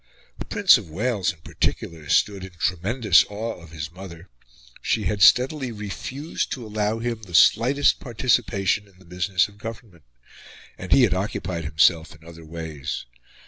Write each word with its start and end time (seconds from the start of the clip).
The 0.39 0.45
Prince 0.45 0.79
of 0.79 0.89
Wales, 0.89 1.31
in 1.31 1.41
particular, 1.41 2.09
stood 2.09 2.43
in 2.43 2.53
tremendous 2.57 3.23
awe 3.29 3.61
of 3.61 3.69
his 3.69 3.91
mother. 3.91 4.29
She 4.81 5.03
had 5.03 5.21
steadily 5.21 5.71
refused 5.71 6.51
to 6.53 6.65
allow 6.65 6.97
him 6.97 7.21
the 7.21 7.35
slightest 7.35 7.99
participation 7.99 8.87
in 8.87 8.97
the 8.97 9.05
business 9.05 9.47
of 9.47 9.59
government; 9.59 10.05
and 10.75 10.91
he 10.91 11.03
had 11.03 11.13
occupied 11.13 11.65
himself 11.65 12.15
in 12.15 12.27
other 12.27 12.47
ways. 12.47 13.05